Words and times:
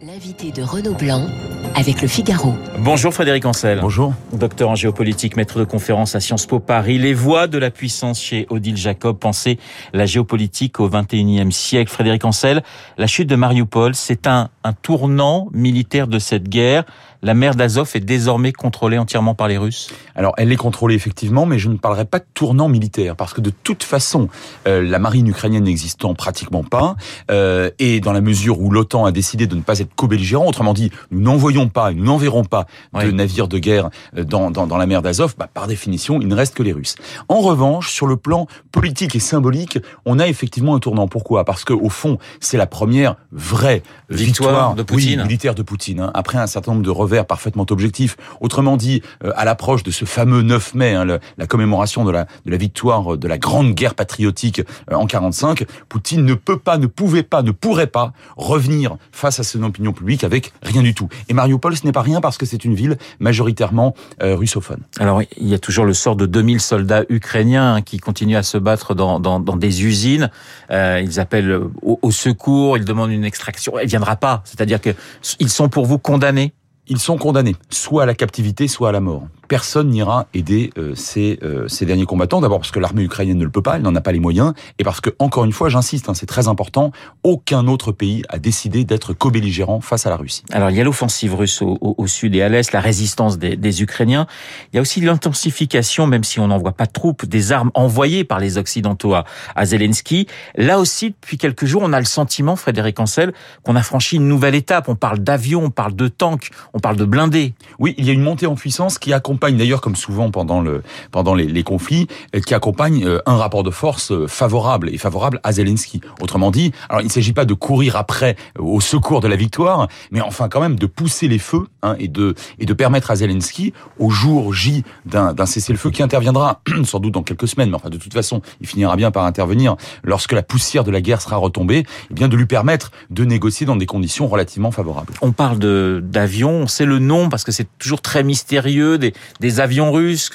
L'invité 0.00 0.52
de 0.52 0.62
Renaud 0.62 0.94
Blanc 0.94 1.26
avec 1.74 2.02
le 2.02 2.06
Figaro. 2.06 2.54
Bonjour 2.78 3.12
Frédéric 3.12 3.44
Ancel. 3.44 3.80
Bonjour. 3.80 4.14
Docteur 4.32 4.70
en 4.70 4.76
géopolitique, 4.76 5.36
maître 5.36 5.58
de 5.58 5.64
conférence 5.64 6.14
à 6.14 6.20
Sciences 6.20 6.46
Po 6.46 6.60
Paris. 6.60 6.98
Les 6.98 7.14
voies 7.14 7.48
de 7.48 7.58
la 7.58 7.72
puissance 7.72 8.22
chez 8.22 8.46
Odile 8.48 8.76
Jacob. 8.76 9.18
Pensez 9.18 9.58
la 9.92 10.06
géopolitique 10.06 10.78
au 10.78 10.88
21e 10.88 11.50
siècle. 11.50 11.90
Frédéric 11.90 12.24
Ancel, 12.24 12.62
la 12.96 13.08
chute 13.08 13.28
de 13.28 13.34
Mariupol, 13.34 13.96
c'est 13.96 14.28
un, 14.28 14.50
un 14.62 14.72
tournant 14.72 15.48
militaire 15.52 16.06
de 16.06 16.20
cette 16.20 16.48
guerre. 16.48 16.84
La 17.20 17.34
mer 17.34 17.56
d'Azov 17.56 17.90
est 17.94 18.00
désormais 18.00 18.52
contrôlée 18.52 18.96
entièrement 18.96 19.34
par 19.34 19.48
les 19.48 19.58
Russes? 19.58 19.90
Alors, 20.14 20.34
elle 20.36 20.52
est 20.52 20.56
contrôlée 20.56 20.94
effectivement, 20.94 21.46
mais 21.46 21.58
je 21.58 21.68
ne 21.68 21.76
parlerai 21.76 22.04
pas 22.04 22.20
de 22.20 22.24
tournant 22.32 22.68
militaire, 22.68 23.16
parce 23.16 23.32
que 23.32 23.40
de 23.40 23.50
toute 23.50 23.82
façon, 23.82 24.28
euh, 24.68 24.82
la 24.88 25.00
marine 25.00 25.26
ukrainienne 25.26 25.64
n'existant 25.64 26.14
pratiquement 26.14 26.62
pas, 26.62 26.94
euh, 27.30 27.70
et 27.80 27.98
dans 27.98 28.12
la 28.12 28.20
mesure 28.20 28.60
où 28.60 28.70
l'OTAN 28.70 29.04
a 29.04 29.10
décidé 29.10 29.48
de 29.48 29.56
ne 29.56 29.62
pas 29.62 29.80
être 29.80 29.92
co-belligérant, 29.96 30.46
autrement 30.46 30.74
dit, 30.74 30.92
nous 31.10 31.20
n'envoyons 31.20 31.68
pas, 31.68 31.92
nous 31.92 32.04
n'enverrons 32.04 32.44
pas 32.44 32.66
de 32.94 33.10
navires 33.10 33.48
de 33.48 33.58
guerre 33.58 33.90
euh, 34.16 34.22
dans, 34.22 34.52
dans, 34.52 34.68
dans 34.68 34.76
la 34.76 34.86
mer 34.86 35.02
d'Azov, 35.02 35.34
bah, 35.36 35.48
par 35.52 35.66
définition, 35.66 36.20
il 36.20 36.28
ne 36.28 36.36
reste 36.36 36.54
que 36.54 36.62
les 36.62 36.72
Russes. 36.72 36.94
En 37.28 37.40
revanche, 37.40 37.90
sur 37.92 38.06
le 38.06 38.16
plan 38.16 38.46
politique 38.70 39.16
et 39.16 39.20
symbolique, 39.20 39.78
on 40.06 40.20
a 40.20 40.28
effectivement 40.28 40.76
un 40.76 40.78
tournant. 40.78 41.08
Pourquoi? 41.08 41.44
Parce 41.44 41.64
que 41.64 41.72
au 41.72 41.88
fond, 41.88 42.18
c'est 42.38 42.58
la 42.58 42.66
première 42.66 43.16
vraie 43.32 43.82
Victoire 44.10 44.50
victoire, 44.50 44.74
de 44.74 44.82
Poutine. 44.84 45.20
oui, 45.20 45.26
militaire 45.26 45.54
de 45.54 45.62
Poutine, 45.62 46.00
hein, 46.00 46.10
après 46.14 46.38
un 46.38 46.46
certain 46.46 46.72
nombre 46.72 46.84
de 46.84 46.90
revers 47.08 47.26
parfaitement 47.26 47.66
objectifs. 47.70 48.16
Autrement 48.40 48.76
dit, 48.76 49.02
euh, 49.24 49.32
à 49.36 49.44
l'approche 49.44 49.82
de 49.82 49.90
ce 49.90 50.04
fameux 50.04 50.42
9 50.42 50.74
mai, 50.74 50.94
hein, 50.94 51.06
la 51.38 51.46
commémoration 51.46 52.04
de 52.04 52.12
la, 52.12 52.26
victoire 52.44 53.14
euh, 53.14 53.16
de 53.16 53.26
la 53.26 53.38
grande 53.38 53.72
guerre 53.72 53.94
patriotique 53.94 54.60
euh, 54.90 54.94
en 54.94 55.06
45, 55.06 55.64
Poutine 55.88 56.24
ne 56.24 56.34
peut 56.34 56.58
pas, 56.58 56.76
ne 56.76 56.86
pouvait 56.86 57.22
pas, 57.22 57.42
ne 57.42 57.50
pourrait 57.50 57.86
pas 57.86 58.12
revenir 58.36 58.96
face 59.10 59.40
à 59.40 59.42
son 59.42 59.62
opinion 59.62 59.92
publique 59.92 60.22
avec 60.22 60.52
rien 60.62 60.82
du 60.82 60.94
tout. 60.94 61.08
Et 61.28 61.34
Mariupol, 61.34 61.76
ce 61.76 61.86
n'est 61.86 61.92
pas 61.92 62.02
rien 62.02 62.20
parce 62.20 62.36
que 62.36 62.44
c'est 62.44 62.64
une 62.64 62.74
ville 62.74 62.98
majoritairement 63.20 63.94
russophone. 64.20 64.80
Alors, 64.98 65.22
il 65.22 65.48
y 65.48 65.54
a 65.54 65.58
toujours 65.58 65.84
le 65.84 65.94
sort 65.94 66.16
de 66.16 66.26
2000 66.26 66.60
soldats 66.60 67.04
ukrainiens 67.08 67.76
hein, 67.76 67.82
qui 67.82 67.98
continuent 67.98 68.36
à 68.36 68.42
se 68.42 68.58
battre 68.58 68.94
dans, 68.94 69.38
des 69.56 69.84
usines. 69.84 70.30
Ils 70.70 71.20
appellent 71.20 71.60
au, 71.82 71.98
au 72.02 72.10
secours, 72.10 72.76
ils 72.76 72.84
demandent 72.84 73.12
une 73.12 73.24
extraction. 73.24 73.78
Elle 73.78 73.88
viendra 73.88 74.16
pas. 74.16 74.42
C'est-à-dire 74.44 74.80
que 74.80 74.90
ils 75.38 75.50
sont 75.50 75.68
pour 75.68 75.86
vous 75.86 75.98
condamnés. 75.98 76.52
Ils 76.90 76.98
sont 76.98 77.18
condamnés, 77.18 77.54
soit 77.68 78.04
à 78.04 78.06
la 78.06 78.14
captivité, 78.14 78.66
soit 78.66 78.88
à 78.88 78.92
la 78.92 79.00
mort. 79.00 79.24
Personne 79.48 79.88
n'ira 79.88 80.26
aider 80.34 80.70
euh, 80.78 80.94
ces, 80.94 81.38
euh, 81.42 81.66
ces 81.68 81.86
derniers 81.86 82.04
combattants. 82.04 82.40
D'abord 82.40 82.58
parce 82.58 82.70
que 82.70 82.78
l'armée 82.78 83.02
ukrainienne 83.02 83.38
ne 83.38 83.44
le 83.44 83.50
peut 83.50 83.62
pas, 83.62 83.76
elle 83.76 83.82
n'en 83.82 83.94
a 83.94 84.00
pas 84.00 84.12
les 84.12 84.20
moyens, 84.20 84.52
et 84.78 84.84
parce 84.84 85.00
que, 85.00 85.10
encore 85.18 85.44
une 85.44 85.52
fois, 85.52 85.68
j'insiste, 85.68 86.08
hein, 86.08 86.14
c'est 86.14 86.26
très 86.26 86.48
important, 86.48 86.92
aucun 87.22 87.66
autre 87.66 87.92
pays 87.92 88.22
a 88.28 88.38
décidé 88.38 88.84
d'être 88.84 89.14
co-belligérant 89.14 89.80
face 89.80 90.06
à 90.06 90.10
la 90.10 90.16
Russie. 90.16 90.42
Alors, 90.52 90.70
il 90.70 90.76
y 90.76 90.80
a 90.80 90.84
l'offensive 90.84 91.34
russe 91.34 91.62
au, 91.62 91.78
au- 91.80 91.94
au 91.96 92.06
sud 92.06 92.34
et 92.34 92.42
à 92.42 92.48
l'est, 92.48 92.72
la 92.72 92.80
résistance 92.80 93.38
des, 93.38 93.56
des 93.56 93.82
Ukrainiens. 93.82 94.26
Il 94.72 94.76
y 94.76 94.78
a 94.78 94.82
aussi 94.82 95.00
l'intensification, 95.00 96.06
même 96.06 96.24
si 96.24 96.40
on 96.40 96.48
n'envoie 96.48 96.72
pas 96.72 96.86
de 96.86 96.92
troupes, 96.92 97.24
des 97.24 97.52
armes 97.52 97.70
envoyées 97.74 98.24
par 98.24 98.38
les 98.40 98.58
Occidentaux 98.58 99.14
à, 99.14 99.24
à 99.54 99.64
Zelensky. 99.64 100.26
Là 100.56 100.78
aussi, 100.78 101.10
depuis 101.10 101.38
quelques 101.38 101.64
jours, 101.64 101.82
on 101.84 101.92
a 101.92 101.98
le 102.00 102.04
sentiment, 102.06 102.56
Frédéric 102.56 103.00
Ancel, 103.00 103.32
qu'on 103.62 103.76
a 103.76 103.82
franchi 103.82 104.16
une 104.16 104.28
nouvelle 104.28 104.54
étape. 104.54 104.88
On 104.88 104.96
parle 104.96 105.20
d'avions, 105.20 105.64
on 105.64 105.70
parle 105.70 105.94
de 105.94 106.08
tanks, 106.08 106.50
on 106.74 106.80
parle 106.80 106.96
de 106.96 107.04
blindés. 107.04 107.54
Oui, 107.78 107.94
il 107.96 108.04
y 108.04 108.10
a 108.10 108.12
une 108.12 108.22
montée 108.22 108.46
en 108.46 108.54
puissance 108.54 108.98
qui 108.98 109.12
accompagne, 109.12 109.37
d'ailleurs, 109.38 109.80
comme 109.80 109.96
souvent 109.96 110.30
pendant 110.30 110.60
le 110.60 110.82
pendant 111.10 111.34
les, 111.34 111.46
les 111.46 111.62
conflits, 111.62 112.06
euh, 112.34 112.40
qui 112.40 112.54
accompagne 112.54 113.04
euh, 113.04 113.20
un 113.26 113.36
rapport 113.36 113.62
de 113.62 113.70
force 113.70 114.12
euh, 114.12 114.26
favorable 114.26 114.88
et 114.90 114.98
favorable 114.98 115.40
à 115.42 115.52
Zelensky. 115.52 116.00
Autrement 116.20 116.50
dit, 116.50 116.72
alors 116.88 117.00
il 117.00 117.06
ne 117.06 117.10
s'agit 117.10 117.32
pas 117.32 117.44
de 117.44 117.54
courir 117.54 117.96
après 117.96 118.36
au 118.58 118.80
secours 118.80 119.20
de 119.20 119.28
la 119.28 119.36
victoire, 119.36 119.88
mais 120.10 120.20
enfin 120.20 120.48
quand 120.48 120.60
même 120.60 120.76
de 120.76 120.86
pousser 120.86 121.28
les 121.28 121.38
feux 121.38 121.66
hein, 121.82 121.96
et 121.98 122.08
de 122.08 122.34
et 122.58 122.66
de 122.66 122.72
permettre 122.72 123.10
à 123.10 123.16
Zelensky, 123.16 123.72
au 123.98 124.10
jour 124.10 124.52
J 124.52 124.84
d'un 125.06 125.34
cessez-le-feu 125.46 125.90
qui 125.90 126.02
interviendra 126.02 126.60
sans 126.84 127.00
doute 127.00 127.14
dans 127.14 127.22
quelques 127.22 127.48
semaines, 127.48 127.70
mais 127.70 127.76
enfin 127.76 127.90
de 127.90 127.96
toute 127.96 128.12
façon, 128.12 128.42
il 128.60 128.66
finira 128.66 128.96
bien 128.96 129.10
par 129.10 129.24
intervenir 129.24 129.76
lorsque 130.02 130.32
la 130.32 130.42
poussière 130.42 130.84
de 130.84 130.90
la 130.90 131.00
guerre 131.00 131.20
sera 131.20 131.36
retombée, 131.36 131.84
eh 132.10 132.14
bien 132.14 132.28
de 132.28 132.36
lui 132.36 132.46
permettre 132.46 132.90
de 133.10 133.24
négocier 133.24 133.66
dans 133.66 133.76
des 133.76 133.86
conditions 133.86 134.26
relativement 134.28 134.70
favorables. 134.70 135.12
On 135.22 135.32
parle 135.32 135.58
d'avions, 135.58 136.50
on 136.50 136.66
sait 136.66 136.84
le 136.84 136.98
nom 136.98 137.28
parce 137.28 137.44
que 137.44 137.52
c'est 137.52 137.68
toujours 137.78 138.00
très 138.00 138.22
mystérieux 138.22 138.98
des, 138.98 139.12
des 139.40 139.60
avions 139.60 139.92
russes. 139.92 140.30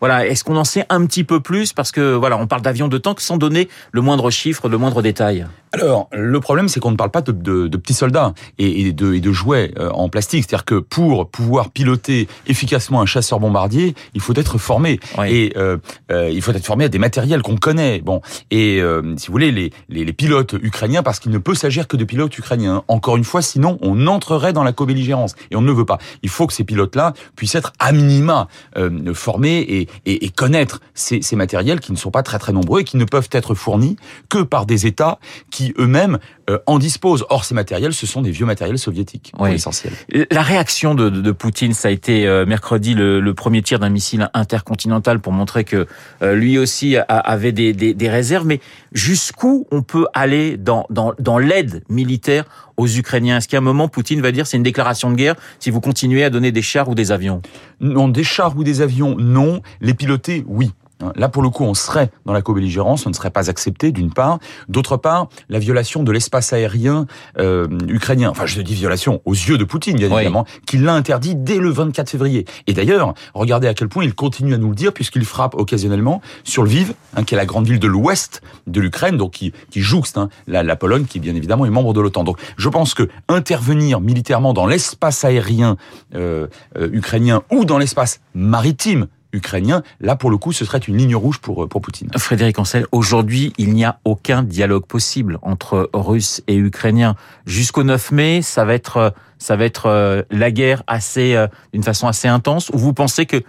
Voilà, 0.00 0.26
est-ce 0.26 0.44
qu'on 0.44 0.56
en 0.56 0.64
sait 0.64 0.86
un 0.88 1.04
petit 1.06 1.24
peu 1.24 1.40
plus? 1.40 1.72
Parce 1.72 1.92
que 1.92 2.14
voilà, 2.14 2.36
on 2.38 2.46
parle 2.46 2.62
d'avions 2.62 2.88
de 2.88 2.98
tanks 2.98 3.20
sans 3.20 3.36
donner 3.36 3.68
le 3.92 4.00
moindre 4.00 4.30
chiffre, 4.30 4.68
le 4.68 4.78
moindre 4.78 5.02
détail. 5.02 5.46
Alors, 5.72 6.08
le 6.12 6.40
problème, 6.40 6.68
c'est 6.68 6.80
qu'on 6.80 6.90
ne 6.90 6.96
parle 6.96 7.10
pas 7.10 7.20
de, 7.20 7.32
de- 7.32 7.68
de 7.68 7.76
petits 7.76 7.94
soldats 7.94 8.32
et, 8.58 8.80
et 8.88 8.92
de, 8.92 9.14
et 9.14 9.20
de 9.20 9.32
jouets 9.32 9.72
euh, 9.78 9.90
en 9.90 10.08
plastique. 10.08 10.44
C'est-à-dire 10.48 10.64
que 10.64 10.76
pour 10.76 11.28
pouvoir 11.28 11.70
piloter 11.70 12.28
efficacement 12.46 13.00
un 13.00 13.06
chasseur 13.06 13.40
bombardier, 13.40 13.94
il 14.14 14.20
faut 14.20 14.34
être 14.34 14.58
formé. 14.58 14.98
Oui. 15.18 15.26
Et 15.30 15.52
euh, 15.56 15.76
euh, 16.10 16.30
il 16.30 16.40
faut 16.42 16.52
être 16.52 16.64
formé 16.64 16.84
à 16.84 16.88
des 16.88 16.98
matériels 16.98 17.42
qu'on 17.42 17.56
connaît. 17.56 18.00
Bon, 18.00 18.22
et 18.50 18.80
euh, 18.80 19.14
si 19.16 19.26
vous 19.26 19.32
voulez, 19.32 19.52
les, 19.52 19.72
les, 19.88 20.04
les 20.04 20.12
pilotes 20.12 20.54
ukrainiens, 20.62 21.02
parce 21.02 21.18
qu'il 21.20 21.32
ne 21.32 21.38
peut 21.38 21.54
s'agir 21.54 21.86
que 21.86 21.96
de 21.96 22.04
pilotes 22.04 22.36
ukrainiens. 22.38 22.82
Encore 22.88 23.16
une 23.16 23.24
fois, 23.24 23.42
sinon, 23.42 23.78
on 23.82 24.06
entrerait 24.06 24.52
dans 24.52 24.64
la 24.64 24.72
co-belligérance. 24.72 25.34
Et 25.50 25.56
on 25.56 25.60
ne 25.60 25.66
le 25.66 25.72
veut 25.72 25.84
pas. 25.84 25.98
Il 26.22 26.28
faut 26.30 26.46
que 26.46 26.52
ces 26.52 26.64
pilotes-là 26.64 27.12
puissent 27.36 27.54
être 27.54 27.72
à 27.78 27.92
minima 27.92 28.48
euh, 28.76 29.12
formés 29.14 29.58
et, 29.58 29.88
et, 30.06 30.24
et 30.24 30.28
connaître 30.30 30.80
ces, 30.94 31.20
ces 31.20 31.36
matériels 31.36 31.80
qui 31.80 31.92
ne 31.92 31.96
sont 31.96 32.10
pas 32.10 32.22
très 32.22 32.38
très 32.38 32.52
nombreux 32.52 32.80
et 32.80 32.84
qui 32.84 32.96
ne 32.96 33.04
peuvent 33.04 33.28
être 33.32 33.54
fournis 33.54 33.96
que 34.28 34.42
par 34.42 34.64
des 34.64 34.86
États 34.86 35.18
qui 35.50 35.57
eux-mêmes 35.78 36.18
euh, 36.50 36.58
en 36.66 36.78
disposent. 36.78 37.24
Or, 37.30 37.44
ces 37.44 37.54
matériels, 37.54 37.92
ce 37.92 38.06
sont 38.06 38.22
des 38.22 38.30
vieux 38.30 38.46
matériels 38.46 38.78
soviétiques, 38.78 39.32
pour 39.34 39.42
Oui. 39.42 39.52
l'essentiel. 39.52 39.92
La 40.30 40.42
réaction 40.42 40.94
de, 40.94 41.08
de, 41.10 41.20
de 41.20 41.32
Poutine, 41.32 41.72
ça 41.74 41.88
a 41.88 41.90
été 41.90 42.26
euh, 42.26 42.46
mercredi 42.46 42.94
le, 42.94 43.20
le 43.20 43.34
premier 43.34 43.62
tir 43.62 43.78
d'un 43.78 43.88
missile 43.90 44.28
intercontinental 44.34 45.20
pour 45.20 45.32
montrer 45.32 45.64
que 45.64 45.86
euh, 46.22 46.34
lui 46.34 46.58
aussi 46.58 46.96
a- 46.96 47.02
avait 47.02 47.52
des, 47.52 47.72
des, 47.72 47.94
des 47.94 48.08
réserves. 48.08 48.46
Mais 48.46 48.60
jusqu'où 48.92 49.66
on 49.70 49.82
peut 49.82 50.06
aller 50.14 50.56
dans, 50.56 50.86
dans, 50.90 51.12
dans 51.18 51.38
l'aide 51.38 51.82
militaire 51.88 52.44
aux 52.76 52.88
Ukrainiens? 52.88 53.38
Est-ce 53.38 53.48
qu'à 53.48 53.58
un 53.58 53.60
moment, 53.62 53.88
Poutine 53.88 54.20
va 54.20 54.32
dire 54.32 54.46
c'est 54.46 54.56
une 54.56 54.62
déclaration 54.62 55.10
de 55.10 55.16
guerre 55.16 55.34
si 55.58 55.70
vous 55.70 55.80
continuez 55.80 56.24
à 56.24 56.30
donner 56.30 56.52
des 56.52 56.62
chars 56.62 56.88
ou 56.88 56.94
des 56.94 57.12
avions? 57.12 57.42
Non, 57.80 58.08
des 58.08 58.24
chars 58.24 58.56
ou 58.56 58.64
des 58.64 58.80
avions, 58.80 59.16
non. 59.18 59.62
Les 59.80 59.94
piloter, 59.94 60.44
oui. 60.46 60.70
Là, 61.14 61.28
pour 61.28 61.42
le 61.42 61.50
coup, 61.50 61.64
on 61.64 61.74
serait 61.74 62.10
dans 62.26 62.32
la 62.32 62.42
co-belligérance, 62.42 63.06
on 63.06 63.10
ne 63.10 63.14
serait 63.14 63.30
pas 63.30 63.50
accepté, 63.50 63.92
d'une 63.92 64.12
part. 64.12 64.38
D'autre 64.68 64.96
part, 64.96 65.28
la 65.48 65.58
violation 65.58 66.02
de 66.02 66.10
l'espace 66.10 66.52
aérien 66.52 67.06
euh, 67.38 67.68
ukrainien. 67.86 68.30
Enfin, 68.30 68.46
je 68.46 68.60
dis 68.62 68.74
violation 68.74 69.22
aux 69.24 69.32
yeux 69.34 69.58
de 69.58 69.64
Poutine, 69.64 69.96
bien 69.96 70.08
Oui. 70.08 70.14
évidemment, 70.16 70.44
qui 70.66 70.78
l'a 70.78 70.94
interdit 70.94 71.34
dès 71.36 71.58
le 71.58 71.70
24 71.70 72.10
février. 72.10 72.46
Et 72.66 72.72
d'ailleurs, 72.72 73.14
regardez 73.34 73.68
à 73.68 73.74
quel 73.74 73.88
point 73.88 74.04
il 74.04 74.14
continue 74.14 74.54
à 74.54 74.58
nous 74.58 74.70
le 74.70 74.74
dire, 74.74 74.92
puisqu'il 74.92 75.24
frappe 75.24 75.54
occasionnellement 75.54 76.20
sur 76.42 76.64
Lviv, 76.64 76.94
hein, 77.16 77.22
qui 77.22 77.34
est 77.34 77.38
la 77.38 77.46
grande 77.46 77.66
ville 77.66 77.78
de 77.78 77.86
l'ouest 77.86 78.42
de 78.66 78.80
l'Ukraine, 78.80 79.16
donc 79.16 79.32
qui, 79.32 79.52
qui 79.70 79.80
jouxte 79.80 80.18
hein, 80.18 80.28
la, 80.46 80.62
la 80.62 80.74
Pologne, 80.76 81.04
qui 81.04 81.20
bien 81.20 81.34
évidemment 81.34 81.64
est 81.64 81.70
membre 81.70 81.92
de 81.92 82.00
l'OTAN. 82.00 82.24
Donc, 82.24 82.38
je 82.56 82.68
pense 82.68 82.94
que 82.94 83.08
intervenir 83.28 84.00
militairement 84.00 84.52
dans 84.52 84.66
l'espace 84.66 85.24
aérien 85.24 85.76
euh, 86.14 86.48
euh, 86.76 86.88
ukrainien 86.92 87.42
ou 87.52 87.64
dans 87.64 87.78
l'espace 87.78 88.20
maritime 88.34 89.06
ukrainien, 89.32 89.82
là 90.00 90.16
pour 90.16 90.30
le 90.30 90.36
coup, 90.36 90.52
ce 90.52 90.64
serait 90.64 90.78
une 90.78 90.96
ligne 90.96 91.16
rouge 91.16 91.38
pour 91.38 91.64
euh, 91.64 91.66
pour 91.66 91.80
Poutine. 91.80 92.10
Frédéric 92.16 92.58
Ancel, 92.58 92.86
aujourd'hui, 92.92 93.52
il 93.58 93.72
n'y 93.74 93.84
a 93.84 94.00
aucun 94.04 94.42
dialogue 94.42 94.86
possible 94.86 95.38
entre 95.42 95.90
Russes 95.92 96.42
et 96.46 96.56
Ukrainiens. 96.56 97.14
Jusqu'au 97.46 97.82
9 97.82 98.12
mai, 98.12 98.42
ça 98.42 98.64
va 98.64 98.74
être, 98.74 98.96
euh, 98.96 99.10
ça 99.38 99.56
va 99.56 99.64
être 99.64 99.86
euh, 99.86 100.22
la 100.30 100.50
guerre 100.50 100.82
assez, 100.86 101.46
d'une 101.72 101.82
façon 101.82 102.08
assez 102.08 102.28
intense. 102.28 102.70
Ou 102.70 102.78
vous 102.78 102.92
pensez 102.92 103.26
que, 103.26 103.42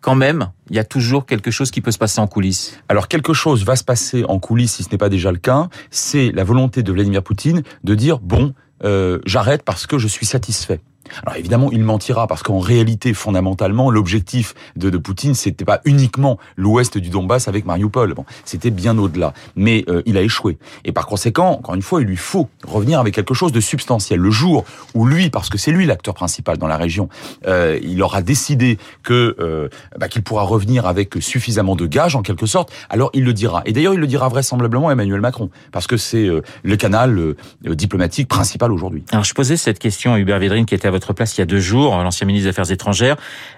quand 0.00 0.14
même, 0.14 0.50
il 0.70 0.76
y 0.76 0.78
a 0.78 0.84
toujours 0.84 1.26
quelque 1.26 1.50
chose 1.50 1.70
qui 1.70 1.80
peut 1.80 1.90
se 1.90 1.98
passer 1.98 2.20
en 2.20 2.26
coulisses? 2.26 2.78
Alors 2.88 3.08
quelque 3.08 3.32
chose 3.32 3.64
va 3.64 3.76
se 3.76 3.84
passer 3.84 4.24
en 4.28 4.38
coulisses, 4.38 4.74
si 4.74 4.84
ce 4.84 4.90
n'est 4.90 4.98
pas 4.98 5.08
déjà 5.08 5.32
le 5.32 5.38
cas. 5.38 5.68
C'est 5.90 6.32
la 6.32 6.44
volonté 6.44 6.82
de 6.82 6.92
Vladimir 6.92 7.22
Poutine 7.22 7.62
de 7.84 7.94
dire 7.94 8.18
bon, 8.18 8.54
euh, 8.84 9.18
j'arrête 9.26 9.62
parce 9.62 9.86
que 9.86 9.98
je 9.98 10.08
suis 10.08 10.26
satisfait. 10.26 10.80
Alors 11.24 11.36
évidemment, 11.36 11.70
il 11.72 11.82
mentira 11.82 12.26
parce 12.26 12.42
qu'en 12.42 12.58
réalité, 12.58 13.14
fondamentalement, 13.14 13.90
l'objectif 13.90 14.54
de, 14.76 14.96
Poutine, 14.98 15.34
c'était 15.34 15.64
pas 15.64 15.80
uniquement 15.84 16.38
l'ouest 16.56 16.98
du 16.98 17.10
Donbass 17.10 17.48
avec 17.48 17.64
Mariupol. 17.64 18.14
Bon, 18.14 18.24
c'était 18.44 18.70
bien 18.70 18.98
au-delà. 18.98 19.32
Mais 19.56 19.84
euh, 19.88 20.02
il 20.06 20.16
a 20.16 20.22
échoué. 20.22 20.58
Et 20.84 20.92
par 20.92 21.06
conséquent, 21.06 21.50
encore 21.50 21.74
une 21.74 21.82
fois, 21.82 22.00
il 22.00 22.08
lui 22.08 22.16
faut 22.16 22.48
revenir 22.66 22.98
avec 22.98 23.14
quelque 23.14 23.34
chose 23.34 23.52
de 23.52 23.60
substantiel. 23.60 24.20
Le 24.20 24.30
jour 24.30 24.64
où 24.94 25.06
lui, 25.06 25.30
parce 25.30 25.48
que 25.48 25.58
c'est 25.58 25.70
lui 25.70 25.86
l'acteur 25.86 26.14
principal 26.14 26.58
dans 26.58 26.66
la 26.66 26.76
région, 26.76 27.08
euh, 27.46 27.78
il 27.82 28.02
aura 28.02 28.22
décidé 28.22 28.78
que 29.02 29.36
euh, 29.40 29.68
bah, 29.98 30.08
qu'il 30.08 30.22
pourra 30.22 30.42
revenir 30.42 30.86
avec 30.86 31.14
suffisamment 31.20 31.76
de 31.76 31.86
gages, 31.86 32.16
en 32.16 32.22
quelque 32.22 32.46
sorte, 32.46 32.72
alors 32.90 33.10
il 33.14 33.24
le 33.24 33.32
dira. 33.32 33.62
Et 33.64 33.72
d'ailleurs, 33.72 33.94
il 33.94 34.00
le 34.00 34.06
dira 34.06 34.28
vraisemblablement 34.28 34.88
à 34.88 34.92
Emmanuel 34.92 35.20
Macron, 35.20 35.50
parce 35.72 35.86
que 35.86 35.96
c'est 35.96 36.26
euh, 36.26 36.42
le 36.62 36.76
canal 36.76 37.18
euh, 37.18 37.34
diplomatique 37.64 38.28
principal 38.28 38.72
aujourd'hui. 38.72 39.04
Alors, 39.12 39.24
je 39.24 39.34
posais 39.34 39.56
cette 39.56 39.78
question 39.78 40.14
à 40.14 40.18
Hubert 40.18 40.38
Védrine, 40.38 40.66
qui 40.66 40.74
était 40.74 40.88
à 40.88 40.90
votre 40.90 40.97
votre 40.98 41.12
place 41.12 41.36
il 41.36 41.40
y 41.40 41.42
a 41.42 41.46
deux 41.46 41.60
jours, 41.60 41.96
l'ancien 41.96 42.26
ministre 42.26 42.46
des 42.46 42.50
Affaires 42.50 42.70
étrangères. 42.70 43.16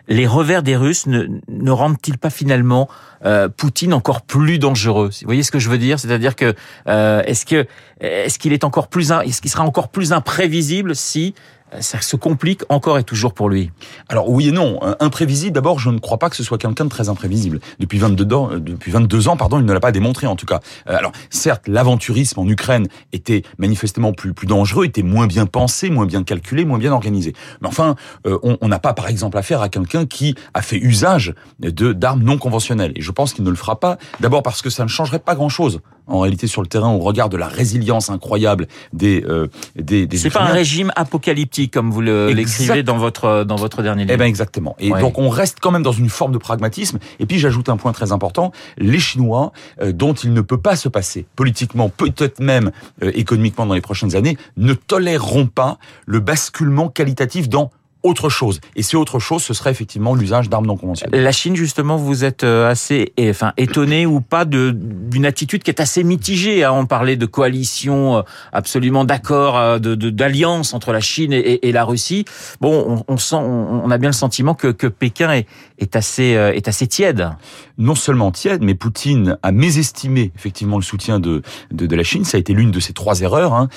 Les 0.08 0.26
revers 0.26 0.62
des 0.62 0.76
Russes 0.76 1.06
ne, 1.06 1.70
rendent-ils 1.70 2.19
pas 2.19 2.31
finalement 2.31 2.88
euh, 3.25 3.48
Poutine 3.48 3.92
encore 3.92 4.22
plus 4.22 4.58
dangereux? 4.58 5.10
Vous 5.20 5.26
voyez 5.26 5.42
ce 5.42 5.50
que 5.50 5.58
je 5.58 5.69
veux 5.69 5.78
dire? 5.78 5.98
C'est-à-dire 5.98 6.37
que 6.37 6.54
euh, 6.87 7.22
est-ce 7.25 7.44
que 7.46 7.66
est-ce 8.00 8.38
qu'il 8.38 8.52
est 8.52 8.64
encore 8.64 8.88
plus 8.88 9.10
est-ce 9.10 9.40
qu'il 9.40 9.50
sera 9.50 9.64
encore 9.64 9.88
plus 9.88 10.12
imprévisible 10.12 10.94
si 10.94 11.34
ça 11.78 12.00
se 12.00 12.17
complique 12.17 12.62
encore 12.69 12.99
et 12.99 13.05
toujours 13.05 13.32
pour 13.32 13.49
lui. 13.49 13.70
Alors 14.08 14.28
oui 14.28 14.49
et 14.49 14.52
non. 14.52 14.81
Imprévisible, 15.00 15.52
d'abord, 15.52 15.78
je 15.78 15.90
ne 15.90 15.99
crois 15.99 16.19
pas 16.19 16.31
que 16.31 16.37
ce 16.37 16.43
soit 16.43 16.58
quelqu'un 16.58 16.84
de 16.84 16.90
très 16.90 17.08
imprévisible. 17.08 17.61
Depuis 17.78 17.99
22 17.99 18.34
ans, 18.34 18.50
euh, 18.50 18.61
depuis 18.61 18.90
22 18.90 19.28
ans, 19.28 19.37
pardon, 19.37 19.58
il 19.58 19.64
ne 19.64 19.72
l'a 19.72 19.81
pas 19.81 19.93
démontré 19.93 20.26
en 20.26 20.37
tout 20.37 20.46
cas. 20.46 20.61
Euh, 20.88 20.96
alors 20.96 21.12
certes, 21.31 21.69
l'aventurisme 21.69 22.40
en 22.40 22.49
Ukraine 22.49 22.88
était 23.12 23.43
manifestement 23.58 24.12
plus 24.12 24.32
plus 24.32 24.46
dangereux, 24.46 24.84
était 24.87 25.02
moins 25.02 25.26
bien 25.26 25.46
pensé, 25.46 25.90
moins 25.90 26.06
bien 26.06 26.25
calculé, 26.25 26.64
moins 26.64 26.78
bien 26.78 26.93
organisé. 26.93 27.34
Mais 27.61 27.69
enfin, 27.69 27.94
euh, 28.26 28.38
on 28.43 28.69
n'a 28.69 28.78
pas 28.78 28.94
par 28.94 29.08
exemple 29.08 29.38
affaire 29.38 29.62
à 29.62 29.69
quelqu'un 29.69 30.06
qui 30.06 30.34
a 30.55 30.62
fait 30.62 30.78
usage 30.78 31.34
de 31.61 31.93
d'armes 31.93 32.23
non 32.23 32.38
conventionnelles. 32.38 32.93
Et 32.96 33.02
je 33.02 33.11
pense 33.11 33.32
qu'il 33.32 33.44
ne 33.44 33.50
le 33.50 33.56
fera 33.56 33.78
pas. 33.78 33.99
D'abord 34.20 34.43
parce 34.43 34.62
que 34.62 34.70
ça 34.70 34.82
ne 34.82 34.88
changerait 34.88 35.19
pas 35.19 35.34
grand-chose 35.34 35.81
en 36.11 36.21
réalité 36.21 36.47
sur 36.47 36.62
le 36.62 36.69
terrain 36.69 36.91
au 36.91 36.99
regard 36.99 37.29
de 37.29 37.37
la 37.37 37.49
résilience 37.49 38.11
incroyable 38.11 38.67
des 38.93 39.25
euh, 39.27 39.49
des, 39.77 40.07
des 40.07 40.17
C'est 40.17 40.31
pas 40.31 40.43
un 40.43 40.53
régime 40.53 40.93
apocalyptique 40.97 41.73
comme 41.73 41.91
vous 41.91 42.01
l'écrivez 42.01 42.83
dans 42.83 42.99
votre 42.99 43.45
dans 43.45 43.57
votre 43.57 43.83
dernier 43.83 44.03
livre. 44.03 44.15
Eh 44.15 44.19
ben 44.19 44.27
exactement. 44.27 44.77
Et 44.79 44.91
donc 44.91 45.19
on 45.19 45.29
reste 45.29 45.59
quand 45.61 45.71
même 45.71 45.83
dans 45.83 45.93
une 45.93 46.09
forme 46.09 46.33
de 46.33 46.39
pragmatisme. 46.39 46.99
Et 47.19 47.27
puis 47.27 47.39
j'ajoute 47.39 47.69
un 47.69 47.77
point 47.77 47.93
très 47.93 48.12
important 48.12 48.53
les 48.79 48.99
Chinois, 48.99 49.53
euh, 49.81 49.93
dont 49.93 50.15
il 50.15 50.33
ne 50.33 50.41
peut 50.41 50.61
pas 50.61 50.77
se 50.77 50.89
passer 50.89 51.27
politiquement, 51.37 51.89
peut-être 51.89 52.41
même 52.41 52.71
euh, 53.03 53.12
économiquement 53.15 53.67
dans 53.67 53.75
les 53.75 53.81
prochaines 53.81 54.17
années, 54.17 54.37
ne 54.57 54.75
toléreront 54.75 55.47
pas 55.47 55.79
le 56.07 56.21
basculement 56.21 56.89
qualitatif 56.89 57.49
dans 57.49 57.71
autre 58.02 58.29
chose. 58.29 58.61
Et 58.76 58.82
c'est 58.82 58.97
autre 58.97 59.19
chose, 59.19 59.43
ce 59.43 59.52
serait 59.52 59.70
effectivement 59.70 60.14
l'usage 60.14 60.49
d'armes 60.49 60.67
non 60.67 60.76
conventionnelles. 60.76 61.23
La 61.23 61.32
Chine, 61.32 61.55
justement, 61.55 61.97
vous 61.97 62.25
êtes 62.25 62.44
euh, 62.44 62.70
assez, 62.70 63.12
enfin, 63.20 63.52
étonné 63.56 64.06
ou 64.06 64.20
pas 64.20 64.44
de 64.44 64.70
d'une 64.70 65.26
attitude 65.26 65.62
qui 65.62 65.70
est 65.70 65.81
assez 65.81 66.02
mitigée. 66.02 66.64
Hein. 66.64 66.73
On 66.73 66.87
parlait 66.87 67.17
de 67.17 67.26
coalition 67.26 68.19
euh, 68.19 68.23
absolument 68.52 69.05
d'accord, 69.05 69.58
euh, 69.58 69.79
de 69.79 69.94
d'alliance 70.11 70.73
entre 70.73 70.93
la 70.93 71.00
Chine 71.00 71.32
et, 71.32 71.69
et, 71.69 71.73
la 71.73 71.85
Russie. 71.85 72.25
Bon, 72.61 73.05
on, 73.08 73.12
on 73.12 73.17
sent, 73.19 73.37
on, 73.37 73.91
a 73.91 73.99
bien 73.99 74.08
le 74.08 74.14
sentiment 74.14 74.55
que, 74.55 74.69
que 74.69 74.87
Pékin 74.87 75.32
est, 75.32 75.47
est 75.79 75.97
assez 75.97 76.23
est 76.25 76.69
assez 76.69 76.87
tiède. 76.87 77.31
Non 77.79 77.94
seulement 77.94 78.31
tiède, 78.31 78.62
mais 78.62 78.75
Poutine 78.75 79.38
a 79.43 79.52
mésestimé 79.52 80.32
effectivement 80.37 80.76
le 80.76 80.82
soutien 80.82 81.20
de 81.20 81.43
de, 81.70 81.87
de 81.87 81.97
la 81.97 82.02
Chine. 82.02 82.25
Ça 82.25 82.37
a 82.37 82.41
été 82.41 82.55
l'une 82.55 82.70
de 82.70 82.81
ses 82.81 82.93
trois 82.93 83.20
erreurs. 83.20 83.52
Hein. 83.55 83.69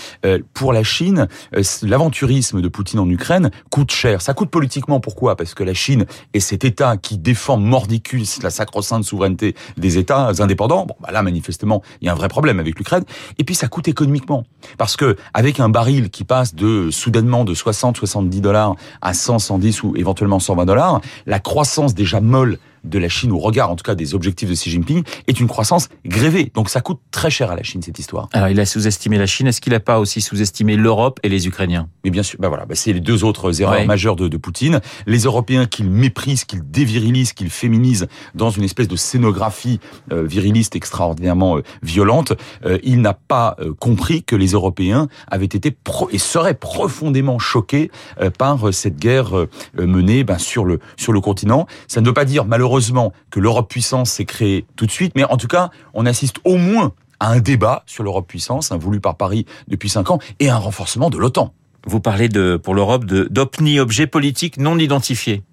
pour 0.54 0.74
la 0.74 0.84
Chine, 0.84 1.28
l'aventurisme 1.82 2.62
de 2.62 2.68
Poutine 2.68 3.00
en 3.00 3.10
Ukraine 3.10 3.52
coûte 3.70 3.92
cher 3.92 4.13
ça 4.22 4.34
coûte 4.34 4.50
politiquement, 4.50 5.00
pourquoi? 5.00 5.36
Parce 5.36 5.54
que 5.54 5.64
la 5.64 5.74
Chine 5.74 6.06
est 6.34 6.40
cet 6.40 6.64
État 6.64 6.98
qui 6.98 7.18
défend 7.18 7.58
mordicus 7.58 8.42
la 8.42 8.50
sacro-sainte 8.50 9.04
souveraineté 9.04 9.56
des 9.78 9.98
États 9.98 10.32
indépendants. 10.40 10.86
Bon, 10.86 10.96
bah 11.02 11.12
là, 11.12 11.24
manifestement, 11.24 11.82
il 12.02 12.06
y 12.06 12.10
a 12.10 12.14
un 12.14 12.16
vrai 12.16 12.28
problème 12.28 12.60
avec 12.60 12.78
l'Ukraine. 12.78 13.04
Et 13.40 13.44
puis, 13.44 13.56
ça 13.56 13.68
coûte 13.68 13.88
économiquement. 13.88 14.46
Parce 14.78 14.96
que 14.96 15.18
avec 15.34 15.60
un 15.60 15.70
baril 15.70 16.10
qui 16.10 16.24
passe 16.24 16.56
de 16.56 16.90
soudainement 16.92 17.44
de 17.46 17.54
60, 17.54 17.98
70 17.98 18.42
dollars 18.42 18.76
à 19.02 19.14
100, 19.14 19.40
110 19.40 19.84
ou 19.84 19.96
éventuellement 19.96 20.40
120 20.40 20.66
dollars, 20.66 21.02
la 21.26 21.40
croissance 21.40 21.94
déjà 21.94 22.22
molle 22.22 22.58
de 22.84 23.00
la 23.00 23.10
Chine, 23.10 23.32
au 23.32 23.40
regard 23.40 23.70
en 23.70 23.76
tout 23.76 23.84
cas 23.84 23.96
des 23.96 24.16
objectifs 24.16 24.50
de 24.50 24.54
Xi 24.54 24.70
Jinping, 24.70 25.04
est 25.28 25.40
une 25.40 25.48
croissance 25.48 25.90
grévée. 26.06 26.52
Donc 26.54 26.70
ça 26.70 26.82
coûte 26.82 27.00
très 27.12 27.30
cher 27.30 27.52
à 27.52 27.56
la 27.56 27.64
Chine, 27.64 27.82
cette 27.82 28.00
histoire. 28.00 28.30
Alors 28.34 28.50
il 28.50 28.60
a 28.60 28.66
sous-estimé 28.66 29.18
la 29.18 29.26
Chine, 29.26 29.48
est-ce 29.48 29.62
qu'il 29.62 29.74
n'a 29.74 29.80
pas 29.80 30.00
aussi 30.00 30.22
sous-estimé 30.22 30.76
l'Europe 30.76 31.20
et 31.24 31.30
les 31.30 31.48
Ukrainiens? 31.48 31.88
Mais 32.04 32.10
bien 32.10 32.24
sûr, 32.24 32.40
bah 32.40 32.50
voilà, 32.50 32.66
bah 32.66 32.76
c'est 32.76 32.94
les 32.94 33.00
deux 33.00 33.24
autres 33.24 33.62
erreurs 33.62 33.86
majeures 33.86 34.16
de, 34.16 34.28
de, 34.28 34.38
Poutine. 34.38 34.82
Les 35.08 35.20
Européens 35.20 35.66
qu'il 35.66 35.90
méprise, 35.90 36.44
qu'il 36.44 36.70
dévirilise, 36.70 37.34
qu'il 37.34 37.50
féminise 37.50 38.08
dans 38.36 38.50
une 38.50 38.64
espèce 38.64 38.88
de 38.88 38.96
scénographie 38.96 39.80
euh, 40.12 40.24
viriliste 40.24 40.76
extraordinairement 40.76 41.58
euh, 41.58 41.64
violente, 41.82 42.34
euh, 42.66 42.78
il 42.84 43.02
n'a 43.02 43.14
pas 43.14 43.56
compris 43.80 44.24
que 44.24 44.36
les 44.36 44.48
Européens 44.48 45.08
avaient 45.30 45.46
été 45.46 45.72
pro 45.72 46.10
et 46.12 46.18
seraient 46.18 46.54
profondément 46.54 47.40
choqués 47.40 47.92
par 48.38 48.74
cette 48.74 48.98
guerre 48.98 49.32
menée 49.78 50.24
ben, 50.24 50.38
sur 50.38 50.66
le 50.66 50.80
sur 50.98 51.14
le 51.14 51.22
continent. 51.22 51.68
Ça 51.88 52.02
ne 52.02 52.06
veut 52.06 52.14
pas 52.14 52.26
dire 52.26 52.46
malheureusement 52.46 52.73
heureusement 52.74 53.14
que 53.30 53.40
l'Europe 53.40 53.70
puissance 53.70 54.10
s'est 54.10 54.26
créée 54.26 54.66
tout 54.76 54.88
de 54.88 54.92
suite, 54.92 55.14
mais 55.16 55.24
en 55.26 55.38
tout 55.38 55.48
cas, 55.48 55.70
on 55.94 56.08
assiste 56.08 56.38
au 56.44 56.58
moins 56.58 56.94
à 57.20 57.30
un 57.30 57.40
débat 57.40 57.84
sur 57.86 58.04
l'Europe 58.04 58.28
puissance, 58.28 58.72
voulu 58.72 59.00
par 59.00 59.16
Paris 59.16 59.46
depuis 59.68 59.90
cinq 59.90 60.10
ans, 60.10 60.18
et 60.40 60.50
un 60.50 60.58
renforcement 60.58 61.12
de 61.12 61.20
l'OTAN. 61.20 61.54
Vous 61.86 62.00
parlez 62.00 62.30
de, 62.30 62.56
pour 62.56 62.76
l'Europe 62.76 63.06
d'OPNI, 63.06 63.80
objet 63.80 64.08
politique 64.08 64.58
non 64.58 64.78
identifié. 64.78 65.44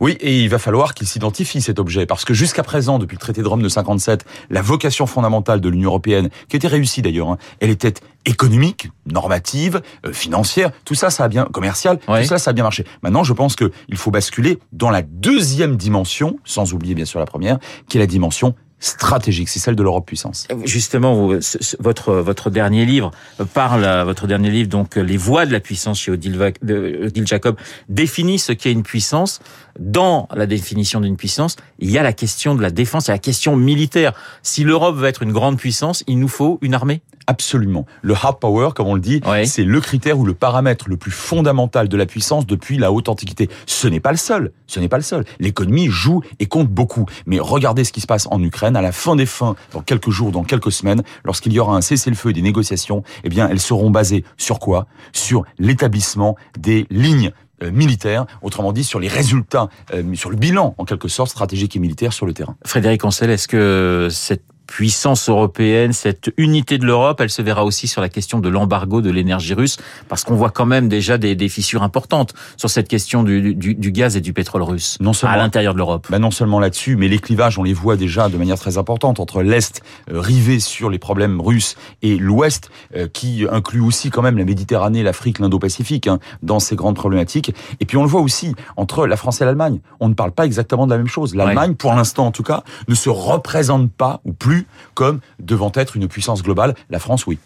Oui, 0.00 0.16
et 0.20 0.40
il 0.40 0.48
va 0.48 0.58
falloir 0.58 0.94
qu'il 0.94 1.06
s'identifie 1.06 1.60
cet 1.60 1.78
objet, 1.78 2.06
parce 2.06 2.24
que 2.24 2.32
jusqu'à 2.32 2.62
présent, 2.62 2.98
depuis 2.98 3.16
le 3.16 3.20
traité 3.20 3.42
de 3.42 3.48
Rome 3.48 3.62
de 3.62 3.68
57, 3.68 4.24
la 4.50 4.62
vocation 4.62 5.06
fondamentale 5.06 5.60
de 5.60 5.68
l'Union 5.68 5.88
européenne, 5.88 6.30
qui 6.48 6.56
était 6.56 6.68
réussie 6.68 7.02
d'ailleurs, 7.02 7.30
hein, 7.30 7.38
elle 7.58 7.70
était 7.70 7.94
économique, 8.24 8.88
normative, 9.06 9.82
euh, 10.06 10.12
financière, 10.12 10.70
tout 10.84 10.94
ça, 10.94 11.10
ça 11.10 11.24
a 11.24 11.28
bien 11.28 11.44
commercial, 11.44 11.98
tout 11.98 12.24
ça, 12.24 12.38
ça 12.38 12.50
a 12.50 12.52
bien 12.52 12.64
marché. 12.64 12.84
Maintenant, 13.02 13.24
je 13.24 13.32
pense 13.32 13.56
qu'il 13.56 13.96
faut 13.96 14.10
basculer 14.10 14.58
dans 14.72 14.90
la 14.90 15.02
deuxième 15.02 15.76
dimension, 15.76 16.38
sans 16.44 16.72
oublier 16.72 16.94
bien 16.94 17.04
sûr 17.04 17.18
la 17.18 17.26
première, 17.26 17.58
qui 17.88 17.96
est 17.96 18.00
la 18.00 18.06
dimension 18.06 18.54
stratégique, 18.80 19.48
c'est 19.48 19.58
celle 19.58 19.76
de 19.76 19.82
l'Europe 19.82 20.06
puissance. 20.06 20.48
Justement, 20.64 21.30
votre 21.78 22.14
votre 22.14 22.50
dernier 22.50 22.84
livre 22.84 23.12
parle, 23.54 23.86
votre 24.04 24.26
dernier 24.26 24.50
livre 24.50 24.68
donc 24.68 24.96
les 24.96 25.16
voies 25.16 25.46
de 25.46 25.52
la 25.52 25.60
puissance 25.60 26.00
chez 26.00 26.10
Odile, 26.10 26.54
Odile 26.62 27.26
Jacob 27.26 27.56
définit 27.88 28.38
ce 28.38 28.52
qu'est 28.52 28.72
une 28.72 28.82
puissance. 28.82 29.40
Dans 29.78 30.28
la 30.34 30.46
définition 30.46 31.00
d'une 31.00 31.16
puissance, 31.16 31.56
il 31.78 31.90
y 31.90 31.96
a 31.96 32.02
la 32.02 32.12
question 32.12 32.54
de 32.54 32.60
la 32.60 32.70
défense, 32.70 33.08
et 33.08 33.12
la 33.12 33.18
question 33.18 33.56
militaire. 33.56 34.12
Si 34.42 34.64
l'Europe 34.64 34.96
veut 34.96 35.06
être 35.06 35.22
une 35.22 35.32
grande 35.32 35.58
puissance, 35.58 36.02
il 36.06 36.18
nous 36.18 36.28
faut 36.28 36.58
une 36.60 36.74
armée. 36.74 37.02
Absolument. 37.26 37.86
Le 38.02 38.14
hard 38.14 38.40
power, 38.40 38.70
comme 38.74 38.88
on 38.88 38.94
le 38.94 39.00
dit, 39.00 39.20
c'est 39.44 39.62
le 39.62 39.80
critère 39.80 40.18
ou 40.18 40.24
le 40.24 40.34
paramètre 40.34 40.88
le 40.88 40.96
plus 40.96 41.12
fondamental 41.12 41.88
de 41.88 41.96
la 41.96 42.04
puissance 42.04 42.44
depuis 42.44 42.76
la 42.76 42.90
haute 42.90 43.08
antiquité. 43.08 43.48
Ce 43.66 43.86
n'est 43.86 44.00
pas 44.00 44.10
le 44.10 44.16
seul. 44.16 44.50
Ce 44.66 44.80
n'est 44.80 44.88
pas 44.88 44.96
le 44.96 45.04
seul. 45.04 45.24
L'économie 45.38 45.86
joue 45.88 46.22
et 46.40 46.46
compte 46.46 46.68
beaucoup. 46.68 47.06
Mais 47.26 47.38
regardez 47.38 47.84
ce 47.84 47.92
qui 47.92 48.00
se 48.00 48.08
passe 48.08 48.26
en 48.32 48.42
Ukraine 48.42 48.69
à 48.76 48.82
la 48.82 48.92
fin 48.92 49.16
des 49.16 49.26
fins, 49.26 49.56
dans 49.72 49.82
quelques 49.82 50.10
jours, 50.10 50.32
dans 50.32 50.44
quelques 50.44 50.72
semaines, 50.72 51.02
lorsqu'il 51.24 51.52
y 51.52 51.60
aura 51.60 51.76
un 51.76 51.80
cessez-le-feu 51.80 52.30
et 52.30 52.32
des 52.32 52.42
négociations. 52.42 53.02
Eh 53.24 53.28
bien, 53.28 53.48
elles 53.48 53.60
seront 53.60 53.90
basées 53.90 54.24
sur 54.36 54.58
quoi? 54.58 54.86
Sur 55.12 55.44
l'établissement 55.58 56.36
des 56.58 56.86
lignes 56.90 57.32
euh, 57.62 57.70
militaires, 57.70 58.26
autrement 58.42 58.72
dit 58.72 58.84
sur 58.84 59.00
les 59.00 59.08
résultats, 59.08 59.68
euh, 59.92 60.14
sur 60.14 60.30
le 60.30 60.36
bilan 60.36 60.74
en 60.78 60.84
quelque 60.84 61.08
sorte 61.08 61.30
stratégique 61.30 61.76
et 61.76 61.78
militaire 61.78 62.12
sur 62.12 62.24
le 62.24 62.32
terrain. 62.32 62.56
Frédéric 62.64 63.04
Ancel, 63.04 63.30
est-ce 63.30 63.48
que 63.48 64.08
cette 64.10 64.44
puissance 64.70 65.28
européenne, 65.28 65.92
cette 65.92 66.32
unité 66.36 66.78
de 66.78 66.86
l'Europe, 66.86 67.20
elle 67.20 67.28
se 67.28 67.42
verra 67.42 67.64
aussi 67.64 67.88
sur 67.88 68.00
la 68.00 68.08
question 68.08 68.38
de 68.38 68.48
l'embargo 68.48 69.00
de 69.00 69.10
l'énergie 69.10 69.52
russe, 69.52 69.78
parce 70.08 70.22
qu'on 70.22 70.36
voit 70.36 70.50
quand 70.50 70.64
même 70.64 70.88
déjà 70.88 71.18
des, 71.18 71.34
des, 71.34 71.48
fissures 71.48 71.82
importantes 71.82 72.34
sur 72.56 72.70
cette 72.70 72.86
question 72.86 73.24
du, 73.24 73.56
du, 73.56 73.74
du 73.74 73.90
gaz 73.90 74.16
et 74.16 74.20
du 74.20 74.32
pétrole 74.32 74.62
russe 74.62 74.96
non 75.00 75.12
seulement, 75.12 75.34
à 75.34 75.38
l'intérieur 75.38 75.72
de 75.72 75.78
l'Europe. 75.78 76.06
Ben 76.08 76.20
non 76.20 76.30
seulement 76.30 76.60
là-dessus, 76.60 76.94
mais 76.94 77.08
les 77.08 77.18
clivages, 77.18 77.58
on 77.58 77.64
les 77.64 77.72
voit 77.72 77.96
déjà 77.96 78.28
de 78.28 78.36
manière 78.36 78.58
très 78.58 78.78
importante 78.78 79.18
entre 79.18 79.42
l'Est 79.42 79.82
euh, 80.08 80.20
rivé 80.20 80.60
sur 80.60 80.88
les 80.88 81.00
problèmes 81.00 81.40
russes 81.40 81.74
et 82.02 82.16
l'Ouest, 82.16 82.70
euh, 82.94 83.08
qui 83.12 83.46
inclut 83.50 83.80
aussi 83.80 84.10
quand 84.10 84.22
même 84.22 84.38
la 84.38 84.44
Méditerranée, 84.44 85.02
l'Afrique, 85.02 85.40
l'Indo-Pacifique, 85.40 86.06
hein, 86.06 86.20
dans 86.44 86.60
ces 86.60 86.76
grandes 86.76 86.96
problématiques. 86.96 87.52
Et 87.80 87.86
puis 87.86 87.96
on 87.96 88.04
le 88.04 88.08
voit 88.08 88.20
aussi 88.20 88.54
entre 88.76 89.08
la 89.08 89.16
France 89.16 89.40
et 89.40 89.44
l'Allemagne. 89.44 89.80
On 89.98 90.08
ne 90.08 90.14
parle 90.14 90.30
pas 90.30 90.46
exactement 90.46 90.86
de 90.86 90.92
la 90.92 90.98
même 90.98 91.08
chose. 91.08 91.34
L'Allemagne, 91.34 91.74
pour 91.74 91.92
l'instant 91.92 92.26
en 92.26 92.32
tout 92.32 92.44
cas, 92.44 92.62
ne 92.86 92.94
se 92.94 93.10
représente 93.10 93.90
pas 93.90 94.20
ou 94.24 94.32
plus 94.32 94.59
comme 94.94 95.20
devant 95.38 95.72
être 95.74 95.96
une 95.96 96.08
puissance 96.08 96.42
globale. 96.42 96.74
La 96.90 96.98
France, 96.98 97.26
oui. 97.26 97.38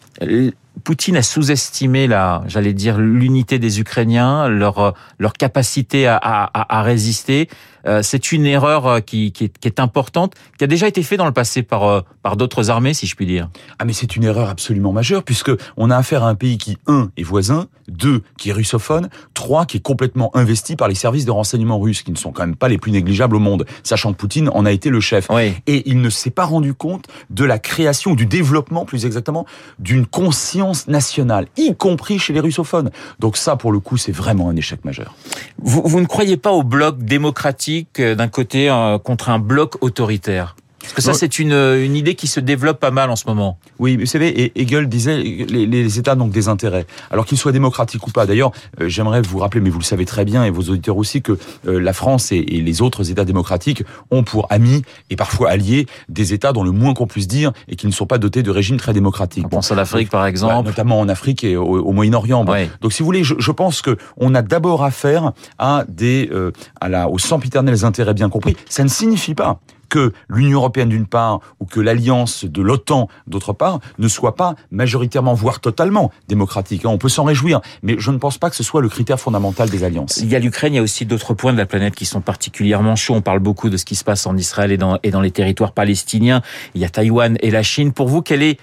Poutine 0.82 1.16
a 1.16 1.22
sous-estimé 1.22 2.06
la, 2.06 2.42
j'allais 2.46 2.72
dire, 2.72 2.98
l'unité 2.98 3.58
des 3.58 3.80
Ukrainiens, 3.80 4.48
leur 4.48 4.94
leur 5.18 5.32
capacité 5.34 6.06
à, 6.06 6.16
à, 6.16 6.78
à 6.78 6.82
résister. 6.82 7.48
Euh, 7.86 8.00
c'est 8.02 8.32
une 8.32 8.46
erreur 8.46 8.86
euh, 8.86 9.00
qui, 9.00 9.30
qui, 9.32 9.44
est, 9.44 9.58
qui, 9.58 9.68
est, 9.68 9.78
importante, 9.78 10.34
qui 10.58 10.64
a 10.64 10.66
déjà 10.66 10.88
été 10.88 11.02
faite 11.02 11.18
dans 11.18 11.26
le 11.26 11.32
passé 11.32 11.62
par 11.62 11.84
euh, 11.84 12.00
par 12.22 12.36
d'autres 12.36 12.70
armées, 12.70 12.94
si 12.94 13.06
je 13.06 13.14
puis 13.14 13.26
dire. 13.26 13.50
Ah 13.78 13.84
mais 13.84 13.92
c'est 13.92 14.16
une 14.16 14.24
erreur 14.24 14.48
absolument 14.48 14.92
majeure 14.92 15.22
puisque 15.22 15.50
on 15.76 15.90
a 15.90 15.96
affaire 15.96 16.24
à 16.24 16.28
un 16.28 16.34
pays 16.34 16.56
qui 16.56 16.78
un 16.86 17.10
est 17.18 17.22
voisin, 17.22 17.68
deux 17.88 18.22
qui 18.38 18.48
est 18.48 18.52
russophone, 18.52 19.10
trois 19.34 19.66
qui 19.66 19.76
est 19.76 19.80
complètement 19.80 20.34
investi 20.34 20.76
par 20.76 20.88
les 20.88 20.94
services 20.94 21.26
de 21.26 21.30
renseignement 21.30 21.78
russes, 21.78 22.02
qui 22.02 22.10
ne 22.10 22.16
sont 22.16 22.32
quand 22.32 22.46
même 22.46 22.56
pas 22.56 22.68
les 22.68 22.78
plus 22.78 22.90
négligeables 22.90 23.36
au 23.36 23.40
monde, 23.40 23.66
sachant 23.82 24.12
que 24.12 24.18
Poutine 24.18 24.48
en 24.48 24.64
a 24.64 24.72
été 24.72 24.88
le 24.88 25.00
chef. 25.00 25.28
Et 25.66 25.90
il 25.90 26.00
ne 26.00 26.08
s'est 26.08 26.30
pas 26.30 26.46
rendu 26.46 26.72
compte 26.72 27.06
de 27.28 27.44
la 27.44 27.58
création, 27.58 28.14
du 28.14 28.24
développement, 28.24 28.86
plus 28.86 29.04
exactement, 29.04 29.44
d'une 29.78 30.06
conscience 30.06 30.63
nationale, 30.88 31.46
y 31.56 31.74
compris 31.74 32.18
chez 32.18 32.32
les 32.32 32.40
russophones. 32.40 32.90
Donc 33.18 33.36
ça, 33.36 33.56
pour 33.56 33.72
le 33.72 33.80
coup, 33.80 33.96
c'est 33.96 34.12
vraiment 34.12 34.48
un 34.48 34.56
échec 34.56 34.84
majeur. 34.84 35.14
Vous, 35.58 36.00
ne 36.00 36.06
croyez 36.06 36.36
pas 36.36 36.52
au 36.52 36.62
bloc 36.62 36.98
démocratique 36.98 38.00
euh, 38.00 38.14
d'un 38.14 38.28
côté 38.28 38.70
euh, 38.70 38.98
contre 38.98 39.28
un 39.28 39.38
bloc 39.38 39.82
autoritaire? 39.82 40.56
Parce 40.84 40.94
que 40.94 41.02
ça, 41.02 41.14
c'est 41.14 41.38
une, 41.38 41.52
une 41.52 41.96
idée 41.96 42.14
qui 42.14 42.26
se 42.26 42.40
développe 42.40 42.78
pas 42.78 42.90
mal 42.90 43.10
en 43.10 43.16
ce 43.16 43.26
moment. 43.26 43.58
Oui, 43.78 43.96
vous 43.96 44.06
savez, 44.06 44.52
Hegel 44.54 44.88
disait 44.88 45.22
les, 45.22 45.66
les 45.66 45.98
États 45.98 46.14
n'ont 46.14 46.28
que 46.28 46.34
des 46.34 46.48
intérêts, 46.48 46.86
alors 47.10 47.26
qu'ils 47.26 47.38
soient 47.38 47.52
démocratiques 47.52 48.06
ou 48.06 48.10
pas. 48.10 48.26
D'ailleurs, 48.26 48.52
euh, 48.80 48.88
j'aimerais 48.88 49.22
vous 49.22 49.38
rappeler, 49.38 49.60
mais 49.60 49.70
vous 49.70 49.78
le 49.78 49.84
savez 49.84 50.04
très 50.04 50.24
bien, 50.24 50.44
et 50.44 50.50
vos 50.50 50.62
auditeurs 50.62 50.96
aussi, 50.96 51.22
que 51.22 51.38
euh, 51.66 51.78
la 51.80 51.92
France 51.92 52.32
et, 52.32 52.36
et, 52.36 52.60
les 52.60 52.82
autres 52.82 53.10
États 53.10 53.24
démocratiques 53.24 53.82
ont 54.10 54.22
pour 54.22 54.46
amis 54.50 54.82
et 55.10 55.16
parfois 55.16 55.50
alliés 55.50 55.86
des 56.08 56.32
États 56.32 56.52
dont 56.52 56.64
le 56.64 56.70
moins 56.70 56.94
qu'on 56.94 57.06
puisse 57.06 57.28
dire 57.28 57.52
et 57.68 57.76
qui 57.76 57.86
ne 57.86 57.92
sont 57.92 58.06
pas 58.06 58.18
dotés 58.18 58.42
de 58.42 58.50
régimes 58.50 58.76
très 58.76 58.92
démocratiques. 58.92 59.44
On 59.46 59.48
pense 59.48 59.72
à 59.72 59.74
l'Afrique, 59.74 60.10
par 60.10 60.26
exemple. 60.26 60.54
Ouais, 60.54 60.62
notamment 60.62 61.00
en 61.00 61.08
Afrique 61.08 61.44
et 61.44 61.56
au, 61.56 61.64
au 61.64 61.92
Moyen-Orient. 61.92 62.46
Ouais. 62.46 62.70
Donc, 62.80 62.92
si 62.92 63.00
vous 63.00 63.06
voulez, 63.06 63.24
je, 63.24 63.34
je 63.38 63.52
pense 63.52 63.82
que 63.82 63.96
on 64.16 64.34
a 64.34 64.42
d'abord 64.42 64.84
affaire 64.84 65.32
à 65.58 65.84
des 65.88 66.28
euh, 66.32 66.52
à 66.80 66.88
la 66.88 67.08
aux 67.08 67.18
sempiternels 67.18 67.84
intérêts 67.84 68.14
bien 68.14 68.28
compris. 68.28 68.56
Ça 68.68 68.82
ne 68.82 68.88
signifie 68.88 69.34
pas 69.34 69.60
que 69.94 70.12
l'Union 70.28 70.58
européenne 70.58 70.88
d'une 70.88 71.06
part 71.06 71.38
ou 71.60 71.66
que 71.66 71.78
l'alliance 71.78 72.44
de 72.44 72.62
l'OTAN 72.62 73.06
d'autre 73.28 73.52
part 73.52 73.78
ne 73.98 74.08
soit 74.08 74.34
pas 74.34 74.56
majoritairement, 74.72 75.34
voire 75.34 75.60
totalement 75.60 76.10
démocratique. 76.26 76.82
On 76.84 76.98
peut 76.98 77.08
s'en 77.08 77.22
réjouir, 77.22 77.60
mais 77.84 77.94
je 78.00 78.10
ne 78.10 78.18
pense 78.18 78.36
pas 78.36 78.50
que 78.50 78.56
ce 78.56 78.64
soit 78.64 78.82
le 78.82 78.88
critère 78.88 79.20
fondamental 79.20 79.70
des 79.70 79.84
alliances. 79.84 80.16
Il 80.16 80.28
y 80.28 80.34
a 80.34 80.40
l'Ukraine, 80.40 80.72
il 80.72 80.78
y 80.78 80.80
a 80.80 80.82
aussi 80.82 81.06
d'autres 81.06 81.32
points 81.32 81.52
de 81.52 81.58
la 81.58 81.66
planète 81.66 81.94
qui 81.94 82.06
sont 82.06 82.20
particulièrement 82.20 82.96
chauds. 82.96 83.14
On 83.14 83.22
parle 83.22 83.38
beaucoup 83.38 83.70
de 83.70 83.76
ce 83.76 83.84
qui 83.84 83.94
se 83.94 84.02
passe 84.02 84.26
en 84.26 84.36
Israël 84.36 84.72
et 84.72 84.78
dans, 84.78 84.98
et 85.04 85.12
dans 85.12 85.20
les 85.20 85.30
territoires 85.30 85.70
palestiniens. 85.70 86.42
Il 86.74 86.80
y 86.80 86.84
a 86.84 86.88
Taïwan 86.88 87.36
et 87.40 87.52
la 87.52 87.62
Chine. 87.62 87.92
Pour 87.92 88.08
vous, 88.08 88.20
quel 88.20 88.42
est, 88.42 88.58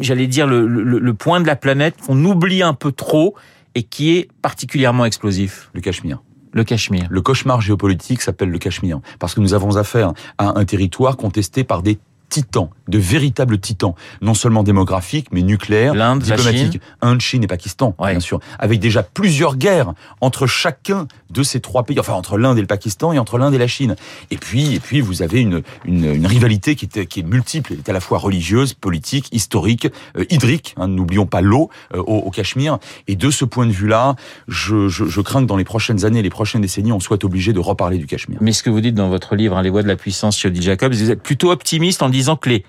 j'allais 0.00 0.28
dire, 0.28 0.46
le, 0.46 0.64
le, 0.68 1.00
le 1.00 1.14
point 1.14 1.40
de 1.40 1.46
la 1.48 1.56
planète 1.56 1.96
qu'on 2.06 2.24
oublie 2.24 2.62
un 2.62 2.74
peu 2.74 2.92
trop 2.92 3.34
et 3.74 3.82
qui 3.82 4.16
est 4.16 4.28
particulièrement 4.42 5.06
explosif? 5.06 5.70
Le 5.72 5.80
Cachemire. 5.80 6.22
Le 6.58 6.64
Cachemire. 6.64 7.06
Le 7.08 7.20
cauchemar 7.20 7.60
géopolitique 7.60 8.20
s'appelle 8.20 8.50
le 8.50 8.58
Cachemire, 8.58 8.98
parce 9.20 9.32
que 9.32 9.40
nous 9.40 9.54
avons 9.54 9.76
affaire 9.76 10.12
à 10.38 10.58
un 10.58 10.64
territoire 10.64 11.16
contesté 11.16 11.62
par 11.62 11.84
des 11.84 12.00
titans, 12.28 12.70
de 12.88 12.98
véritables 12.98 13.58
titans, 13.58 13.94
non 14.20 14.34
seulement 14.34 14.62
démographiques, 14.62 15.28
mais 15.32 15.42
nucléaires, 15.42 15.94
L'Inde, 15.94 16.22
diplomatiques. 16.22 16.80
Inde, 17.00 17.20
Chine 17.20 17.44
et 17.44 17.46
Pakistan, 17.46 17.94
ouais. 17.98 18.12
bien 18.12 18.20
sûr, 18.20 18.40
avec 18.58 18.80
déjà 18.80 19.02
plusieurs 19.02 19.56
guerres 19.56 19.92
entre 20.20 20.46
chacun 20.46 21.06
de 21.30 21.42
ces 21.42 21.60
trois 21.60 21.82
pays, 21.82 22.00
enfin 22.00 22.14
entre 22.14 22.38
l'Inde 22.38 22.58
et 22.58 22.60
le 22.60 22.66
Pakistan 22.66 23.12
et 23.12 23.18
entre 23.18 23.38
l'Inde 23.38 23.54
et 23.54 23.58
la 23.58 23.66
Chine. 23.66 23.96
Et 24.30 24.36
puis, 24.36 24.74
et 24.74 24.80
puis 24.80 25.00
vous 25.00 25.22
avez 25.22 25.40
une, 25.40 25.62
une, 25.84 26.04
une 26.14 26.26
rivalité 26.26 26.74
qui 26.74 26.86
est, 26.86 27.06
qui 27.06 27.20
est 27.20 27.22
multiple, 27.22 27.72
elle 27.72 27.78
est 27.78 27.88
à 27.88 27.92
la 27.92 28.00
fois 28.00 28.18
religieuse, 28.18 28.74
politique, 28.74 29.28
historique, 29.32 29.88
euh, 30.16 30.24
hydrique. 30.30 30.74
Hein, 30.76 30.88
N'oublions 30.88 31.26
pas 31.26 31.40
l'eau 31.40 31.70
euh, 31.94 31.98
au, 31.98 32.18
au, 32.18 32.30
Cachemire. 32.30 32.78
Et 33.06 33.16
de 33.16 33.30
ce 33.30 33.44
point 33.44 33.66
de 33.66 33.72
vue-là, 33.72 34.16
je, 34.46 34.88
je, 34.88 35.04
je, 35.04 35.20
crains 35.20 35.42
que 35.42 35.46
dans 35.46 35.56
les 35.56 35.64
prochaines 35.64 36.04
années, 36.04 36.22
les 36.22 36.30
prochaines 36.30 36.60
décennies, 36.60 36.92
on 36.92 37.00
soit 37.00 37.24
obligé 37.24 37.52
de 37.52 37.60
reparler 37.60 37.98
du 37.98 38.06
Cachemire. 38.06 38.38
Mais 38.40 38.52
ce 38.52 38.62
que 38.62 38.70
vous 38.70 38.80
dites 38.80 38.94
dans 38.94 39.08
votre 39.08 39.34
livre, 39.34 39.56
hein, 39.56 39.62
Les 39.62 39.70
voies 39.70 39.82
de 39.82 39.88
la 39.88 39.96
puissance, 39.96 40.44
Odile 40.44 40.62
Jacobs, 40.62 40.92
vous 40.92 41.10
êtes 41.10 41.22
plutôt 41.22 41.50
optimiste 41.50 42.02
en 42.02 42.08
disant 42.18 42.36
que 42.36 42.50
les 42.50 42.64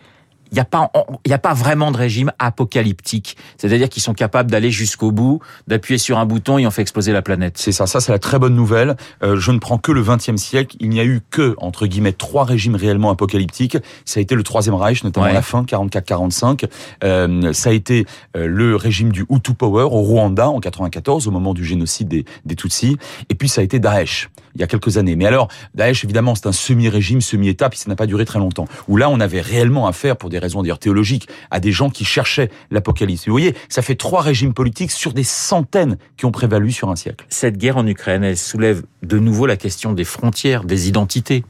il 0.52 0.56
n'y 0.56 0.60
a 0.60 0.66
pas, 0.66 0.92
il 1.26 1.34
a 1.34 1.38
pas 1.38 1.54
vraiment 1.54 1.92
de 1.92 1.98
régime 1.98 2.32
apocalyptique. 2.40 3.38
C'est-à-dire 3.58 3.90
qu'ils 3.90 4.04
sont 4.04 4.14
capables 4.14 4.50
d'aller 4.52 4.72
jusqu'au 4.72 5.12
bout, 5.12 5.40
d'appuyer 5.68 5.98
sur 5.98 6.18
un 6.18 6.26
bouton 6.26 6.58
et 6.58 6.68
on 6.68 6.72
fait 6.72 6.82
exploser 6.82 7.12
la 7.12 7.22
planète. 7.22 7.58
C'est 7.58 7.72
ça. 7.72 7.88
Ça, 7.88 8.00
c'est 8.00 8.12
la 8.12 8.20
très 8.20 8.40
bonne 8.40 8.56
nouvelle. 8.56 8.96
Euh, 9.24 9.36
je 9.40 9.52
ne 9.52 9.60
prends 9.60 9.78
que 9.78 9.92
le 9.92 10.04
XXe 10.04 10.36
siècle. 10.38 10.76
Il 10.80 10.90
n'y 10.90 11.00
a 11.00 11.06
eu 11.06 11.22
que, 11.30 11.56
entre 11.58 11.88
guillemets, 11.88 12.14
trois 12.14 12.44
régimes 12.46 12.76
réellement 12.76 13.10
apocalyptiques. 13.12 13.78
Ça 14.06 14.20
a 14.20 14.22
été 14.22 14.36
le 14.36 14.44
Troisième 14.44 14.76
Reich, 14.76 15.04
notamment 15.04 15.26
Ouais. 15.26 15.32
à 15.32 15.36
la 15.36 15.42
fin, 15.42 15.64
44-45. 15.64 16.66
Euh, 17.04 17.54
ça 17.54 17.70
a 17.70 17.74
été 17.74 18.06
euh, 18.38 18.48
le 18.48 18.76
régime 18.76 19.12
du 19.12 19.26
Hutu 19.30 19.54
Power 19.54 19.84
au 19.84 20.02
Rwanda 20.02 20.50
en 20.50 20.60
94, 20.60 21.28
au 21.28 21.32
moment 21.32 21.54
du 21.54 21.64
génocide 21.66 22.08
des, 22.08 22.26
des 22.46 22.56
Tutsis. 22.56 22.98
Et 23.30 23.36
puis, 23.36 23.50
ça 23.50 23.62
a 23.62 23.64
été 23.64 23.80
Daesh, 23.80 24.30
il 24.56 24.62
y 24.62 24.64
a 24.64 24.68
quelques 24.68 24.98
années. 24.98 25.16
Mais 25.16 25.26
alors, 25.26 25.48
Daesh, 25.76 26.04
évidemment, 26.04 26.36
c'est 26.36 26.48
un 26.48 26.52
semi-régime, 26.52 27.22
semi-état, 27.22 27.70
puis 27.70 27.78
ça 27.80 27.90
n'a 27.90 27.96
pas 27.96 28.06
duré 28.08 28.26
très 28.26 28.40
longtemps. 28.40 28.66
Où 28.88 28.98
là, 28.98 29.10
on 29.10 29.20
avait 29.20 29.42
réellement 29.42 29.88
affaire, 29.88 30.16
pour 30.18 30.30
des 30.30 30.39
raisons 30.40 30.62
d'ailleurs 30.62 30.80
théologiques, 30.80 31.28
à 31.52 31.60
des 31.60 31.72
gens 31.72 31.90
qui 31.90 32.06
cherchaient 32.06 32.50
l'apocalypse. 32.72 33.26
Vous 33.26 33.34
voyez, 33.34 33.56
ça 33.70 33.82
fait 33.82 33.96
trois 33.96 34.22
régimes 34.22 34.54
politiques 34.54 34.92
sur 34.92 35.14
des 35.14 35.24
centaines 35.24 35.98
qui 36.18 36.26
ont 36.26 36.32
prévalu 36.32 36.72
sur 36.72 36.90
un 36.90 36.96
siècle. 36.96 37.26
Cette 37.30 37.58
guerre 37.58 37.78
en 37.78 37.86
Ukraine, 37.88 38.24
elle 38.24 38.38
soulève 38.38 38.84
de 39.04 39.20
nouveau 39.20 39.46
la 39.46 39.58
question 39.58 39.94
des 39.94 40.04
frontières, 40.04 40.64
des 40.64 40.88
identités. 40.88 41.44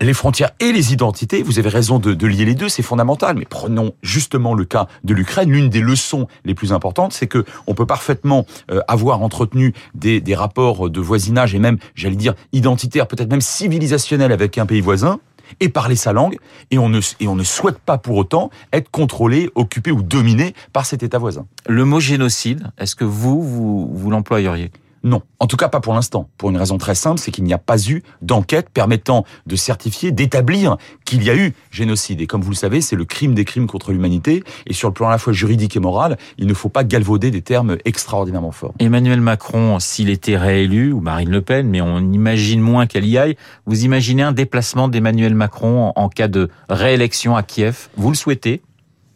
Les 0.00 0.14
frontières 0.14 0.50
et 0.58 0.72
les 0.72 0.92
identités, 0.92 1.42
vous 1.42 1.60
avez 1.60 1.68
raison 1.68 2.00
de, 2.00 2.12
de 2.12 2.26
lier 2.26 2.44
les 2.44 2.54
deux, 2.54 2.68
c'est 2.68 2.82
fondamental. 2.82 3.36
Mais 3.36 3.44
prenons 3.44 3.94
justement 4.02 4.54
le 4.54 4.64
cas 4.64 4.88
de 5.04 5.14
l'Ukraine. 5.14 5.50
L'une 5.50 5.68
des 5.68 5.80
leçons 5.80 6.26
les 6.44 6.54
plus 6.54 6.72
importantes, 6.72 7.12
c'est 7.12 7.28
que 7.28 7.44
on 7.66 7.74
peut 7.74 7.86
parfaitement 7.86 8.46
euh, 8.70 8.80
avoir 8.88 9.22
entretenu 9.22 9.72
des, 9.94 10.20
des 10.20 10.34
rapports 10.34 10.90
de 10.90 11.00
voisinage 11.00 11.54
et 11.54 11.58
même, 11.58 11.78
j'allais 11.94 12.16
dire, 12.16 12.34
identitaires, 12.52 13.06
peut-être 13.06 13.30
même 13.30 13.40
civilisationnels 13.40 14.32
avec 14.32 14.58
un 14.58 14.66
pays 14.66 14.80
voisin 14.80 15.20
et 15.60 15.68
parler 15.68 15.96
sa 15.96 16.12
langue, 16.12 16.38
et 16.70 16.78
on, 16.78 16.88
ne, 16.88 16.98
et 16.98 17.44
souhaite 17.44 17.78
pas 17.78 17.98
pour 17.98 18.16
autant 18.16 18.50
être 18.72 18.90
contrôlé, 18.90 19.50
occupé 19.54 19.90
ou 19.90 20.02
dominé 20.02 20.54
par 20.72 20.86
cet 20.86 21.02
État 21.02 21.18
voisin. 21.18 21.46
Le 21.66 21.84
mot 21.84 22.00
génocide, 22.00 22.70
est-ce 22.78 22.96
que 22.96 23.04
vous, 23.04 23.42
vous, 23.42 23.90
vous 23.92 24.10
l'employeriez? 24.10 24.70
Non, 25.04 25.22
en 25.38 25.46
tout 25.46 25.56
cas 25.56 25.68
pas 25.68 25.80
pour 25.80 25.94
l'instant, 25.94 26.28
pour 26.38 26.50
une 26.50 26.56
raison 26.56 26.78
très 26.78 26.94
simple, 26.94 27.20
c'est 27.20 27.30
qu'il 27.30 27.44
n'y 27.44 27.52
a 27.52 27.58
pas 27.58 27.78
eu 27.88 28.02
d'enquête 28.22 28.70
permettant 28.70 29.24
de 29.46 29.54
certifier, 29.54 30.10
d'établir 30.10 30.78
qu'il 31.04 31.22
y 31.22 31.30
a 31.30 31.36
eu 31.36 31.52
génocide. 31.70 32.22
Et 32.22 32.26
comme 32.26 32.40
vous 32.40 32.50
le 32.50 32.56
savez, 32.56 32.80
c'est 32.80 32.96
le 32.96 33.04
crime 33.04 33.34
des 33.34 33.44
crimes 33.44 33.66
contre 33.66 33.92
l'humanité, 33.92 34.42
et 34.66 34.72
sur 34.72 34.88
le 34.88 34.94
plan 34.94 35.08
à 35.08 35.10
la 35.10 35.18
fois 35.18 35.34
juridique 35.34 35.76
et 35.76 35.80
moral, 35.80 36.16
il 36.38 36.46
ne 36.46 36.54
faut 36.54 36.70
pas 36.70 36.84
galvauder 36.84 37.30
des 37.30 37.42
termes 37.42 37.76
extraordinairement 37.84 38.50
forts. 38.50 38.74
Emmanuel 38.78 39.20
Macron, 39.20 39.78
s'il 39.78 40.08
était 40.08 40.38
réélu, 40.38 40.92
ou 40.92 41.00
Marine 41.00 41.30
Le 41.30 41.42
Pen, 41.42 41.68
mais 41.68 41.82
on 41.82 41.98
imagine 41.98 42.60
moins 42.60 42.86
qu'elle 42.86 43.06
y 43.06 43.18
aille, 43.18 43.36
vous 43.66 43.84
imaginez 43.84 44.22
un 44.22 44.32
déplacement 44.32 44.88
d'Emmanuel 44.88 45.34
Macron 45.34 45.92
en 45.96 46.08
cas 46.08 46.28
de 46.28 46.48
réélection 46.70 47.36
à 47.36 47.42
Kiev? 47.42 47.88
Vous 47.96 48.08
le 48.08 48.16
souhaitez? 48.16 48.62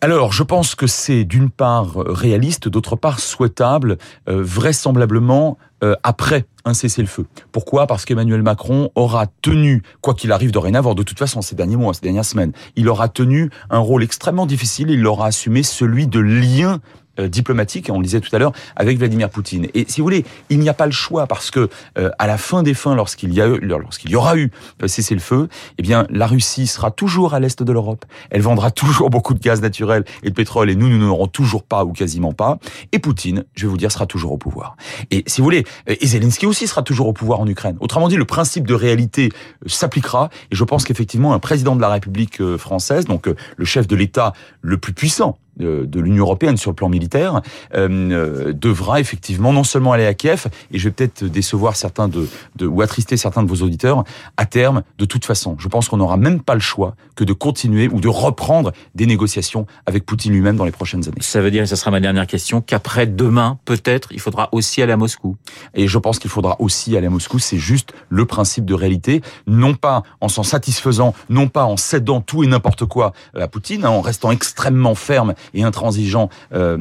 Alors, 0.01 0.33
je 0.33 0.45
pense 0.45 0.77
que 0.77 0.87
c'est 0.87 1.25
d'une 1.25 1.51
part 1.51 1.95
réaliste, 1.97 2.69
d'autre 2.69 2.95
part 2.95 3.19
souhaitable, 3.19 3.99
euh, 4.29 4.41
vraisemblablement 4.45 5.59
euh, 5.83 5.97
après 6.05 6.47
un 6.65 6.73
cessez-le-feu. 6.73 7.27
Pourquoi? 7.51 7.89
Parce 7.89 8.05
qu'Emmanuel 8.05 8.43
Macron 8.43 8.91
aura 8.95 9.27
tenu, 9.43 9.83
quoi 10.01 10.15
qu'il 10.15 10.31
arrive 10.31 10.53
dorénavant, 10.53 10.95
de 10.95 11.03
toute 11.03 11.19
façon, 11.19 11.43
ces 11.43 11.57
derniers 11.57 11.77
mois, 11.77 11.95
ces 11.95 12.03
dernières 12.03 12.25
semaines, 12.25 12.53
il 12.77 12.89
aura 12.89 13.09
tenu 13.09 13.51
un 13.71 13.79
rôle 13.79 14.05
extrêmement 14.05 14.47
difficile, 14.47 14.91
il 14.91 15.05
aura 15.05 15.27
assumé 15.27 15.65
celui 15.65 16.07
de 16.07 16.21
lien 16.21 16.81
diplomatique, 17.27 17.89
on 17.91 17.99
le 17.99 18.05
disait 18.05 18.21
tout 18.21 18.35
à 18.35 18.39
l'heure, 18.39 18.53
avec 18.77 18.99
Vladimir 18.99 19.31
Poutine. 19.31 19.67
Et 19.75 19.87
si 19.89 20.01
vous 20.01 20.05
voulez, 20.05 20.25
il 20.51 20.59
n'y 20.61 20.69
a 20.69 20.75
pas 20.75 20.87
le 20.87 20.93
choix 20.93 21.27
parce 21.27 21.51
que 21.51 21.69
euh, 21.99 22.11
à 22.19 22.27
la 22.27 22.39
fin 22.39 22.63
des 22.63 22.75
fins, 22.75 22.95
lorsqu'il 22.95 23.33
y 23.33 23.41
a 23.41 23.49
eu, 23.49 23.59
lorsqu'il 23.61 24.11
y 24.11 24.17
aura 24.17 24.37
eu 24.37 24.51
euh, 24.83 24.89
cessé 24.89 25.15
le 25.15 25.21
feu, 25.21 25.49
eh 25.79 25.83
bien 25.83 26.07
la 26.11 26.27
Russie 26.27 26.67
sera 26.67 26.91
toujours 26.91 27.35
à 27.35 27.41
l'est 27.41 27.63
de 27.63 27.73
l'Europe. 27.73 28.05
Elle 28.31 28.43
vendra 28.43 28.71
toujours 28.79 29.11
beaucoup 29.11 29.35
de 29.35 29.41
gaz 29.41 29.61
naturel 29.61 30.05
et 30.23 30.31
de 30.31 30.35
pétrole, 30.35 30.71
et 30.71 30.77
nous, 30.77 30.89
nous 30.89 30.99
n'aurons 30.99 31.27
toujours 31.27 31.63
pas 31.63 31.85
ou 31.85 31.93
quasiment 31.93 32.33
pas. 32.33 32.59
Et 32.93 32.99
Poutine, 32.99 33.45
je 33.55 33.67
vais 33.67 33.71
vous 33.71 33.77
dire, 33.77 33.91
sera 33.91 34.07
toujours 34.07 34.33
au 34.33 34.39
pouvoir. 34.39 34.77
Et 35.11 35.25
si 35.27 35.41
vous 35.41 35.45
voulez, 35.45 35.65
et 35.87 36.07
Zelensky 36.07 36.47
aussi 36.47 36.67
sera 36.67 36.83
toujours 36.83 37.09
au 37.09 37.13
pouvoir 37.13 37.41
en 37.41 37.47
Ukraine. 37.47 37.77
Autrement 37.81 38.09
dit, 38.09 38.17
le 38.17 38.25
principe 38.25 38.67
de 38.67 38.75
réalité 38.75 39.31
s'appliquera. 39.67 40.31
Et 40.51 40.57
je 40.57 40.65
pense 40.65 40.85
qu'effectivement, 40.85 41.35
un 41.35 41.39
président 41.39 41.77
de 41.77 41.81
la 41.81 41.89
République 41.89 42.43
française, 42.57 43.07
donc 43.07 43.29
le 43.57 43.65
chef 43.65 43.87
de 43.87 43.97
l'État 43.97 44.33
le 44.61 44.79
plus 44.79 44.93
puissant 44.93 45.39
de 45.59 46.01
l'Union 46.01 46.25
européenne 46.25 46.57
sur 46.57 46.71
le 46.71 46.75
plan 46.75 46.89
militaire 46.89 47.41
euh, 47.75 48.53
devra 48.53 49.01
effectivement 49.01 49.53
non 49.53 49.65
seulement 49.65 49.93
aller 49.93 50.07
à 50.07 50.15
Kiev 50.15 50.47
et 50.71 50.79
je 50.79 50.85
vais 50.85 50.93
peut-être 50.93 51.25
décevoir 51.25 51.77
certains 51.77 52.09
de, 52.09 52.29
de 52.57 52.67
ou 52.67 52.83
attrister 52.83 53.17
certains 53.17 53.43
de 53.43 53.49
vos 53.49 53.63
auditeurs 53.63 54.05
à 54.37 54.47
terme 54.47 54.83
de 54.99 55.05
toute 55.05 55.25
façon 55.25 55.57
je 55.59 55.69
pense 55.69 55.89
qu'on 55.89 55.99
n'aura 55.99 56.17
même 56.17 56.41
pas 56.41 56.55
le 56.55 56.61
choix 56.61 56.95
que 57.17 57.25
de 57.25 57.33
continuer 57.33 57.89
ou 57.89 58.01
de 58.01 58.09
reprendre 58.09 58.73
des 58.95 59.07
négociations 59.07 59.67
avec 59.87 60.07
Poutine 60.07 60.33
lui-même 60.33 60.57
dans 60.57 60.65
les 60.65 60.73
prochaines 60.73 61.07
années. 61.07 61.17
Ça 61.21 61.41
veut 61.41 61.51
dire 61.51 61.63
et 61.63 61.67
ce 61.67 61.77
sera 61.77 61.91
ma 61.91 62.01
dernière 62.01 62.27
question 62.27 62.61
qu'après 62.61 63.07
demain 63.07 63.59
peut-être 63.65 64.13
il 64.13 64.21
faudra 64.21 64.49
aussi 64.53 64.83
aller 64.83 64.93
à 64.93 64.97
Moscou? 64.97 65.37
Et 65.75 65.89
je 65.89 65.99
pense 65.99 66.19
qu'il 66.19 66.31
faudra 66.31 66.57
aussi 66.61 66.97
aller 66.97 67.07
à 67.07 67.11
Moscou, 67.11 67.39
c'est 67.39 67.59
juste 67.59 67.93
le 68.09 68.25
principe 68.25 68.65
de 68.65 68.75
réalité, 68.75 69.23
non 69.47 69.75
pas 69.75 70.03
en 70.21 70.29
s'en 70.29 70.43
satisfaisant, 70.43 71.15
non 71.29 71.49
pas 71.49 71.65
en 71.65 71.77
cédant 71.77 72.21
tout 72.21 72.45
et 72.45 72.47
n'importe 72.47 72.85
quoi 72.85 73.13
à 73.35 73.49
Poutine, 73.49 73.85
hein, 73.85 73.91
en 73.91 74.01
restant 74.01 74.31
extrêmement 74.31 74.95
ferme 74.95 75.35
et 75.55 75.63
intransigeant 75.63 76.29
euh, 76.55 76.79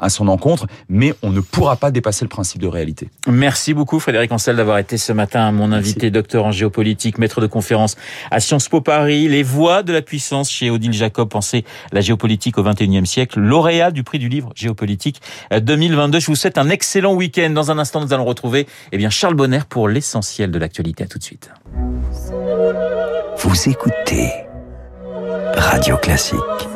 à 0.00 0.08
son 0.08 0.28
encontre, 0.28 0.66
mais 0.88 1.14
on 1.22 1.30
ne 1.30 1.40
pourra 1.40 1.76
pas 1.76 1.90
dépasser 1.90 2.24
le 2.24 2.28
principe 2.28 2.60
de 2.60 2.66
réalité. 2.66 3.08
Merci 3.26 3.74
beaucoup 3.74 4.00
Frédéric 4.00 4.32
Ancel 4.32 4.56
d'avoir 4.56 4.78
été 4.78 4.96
ce 4.96 5.12
matin 5.12 5.52
mon 5.52 5.72
invité, 5.72 6.06
Merci. 6.06 6.12
docteur 6.12 6.44
en 6.44 6.52
géopolitique, 6.52 7.18
maître 7.18 7.40
de 7.40 7.46
conférence 7.46 7.96
à 8.30 8.40
Sciences 8.40 8.68
Po 8.68 8.80
Paris, 8.80 9.28
les 9.28 9.42
voies 9.42 9.82
de 9.82 9.92
la 9.92 10.02
puissance 10.02 10.50
chez 10.50 10.70
Odile 10.70 10.92
Jacob, 10.92 11.28
pensez 11.28 11.64
la 11.92 12.00
géopolitique 12.00 12.58
au 12.58 12.62
XXIe 12.62 13.06
siècle, 13.06 13.40
lauréat 13.40 13.90
du 13.90 14.02
prix 14.02 14.18
du 14.18 14.28
livre 14.28 14.52
géopolitique 14.54 15.20
2022. 15.50 16.20
Je 16.20 16.26
vous 16.26 16.36
souhaite 16.36 16.58
un 16.58 16.68
excellent 16.68 17.14
week-end. 17.14 17.50
Dans 17.50 17.70
un 17.70 17.78
instant, 17.78 18.00
nous 18.00 18.12
allons 18.12 18.24
retrouver 18.24 18.66
eh 18.92 18.98
bien, 18.98 19.10
Charles 19.10 19.34
Bonner 19.34 19.60
pour 19.68 19.88
l'essentiel 19.88 20.50
de 20.50 20.58
l'actualité. 20.58 21.04
À 21.04 21.06
tout 21.06 21.18
de 21.18 21.24
suite. 21.24 21.50
Vous 23.38 23.68
écoutez 23.68 24.30
Radio 25.56 25.96
Classique. 25.96 26.75